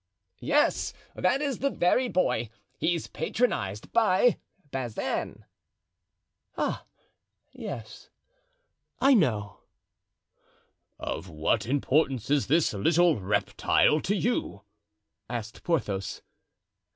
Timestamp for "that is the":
1.13-1.69